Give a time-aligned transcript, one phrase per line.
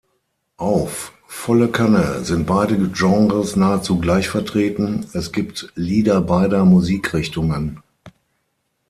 [0.57, 7.83] Auf "Volle Kanne" sind beide Genres nahezu gleich vertreten, es gibt Lieder beider Musikrichtungen.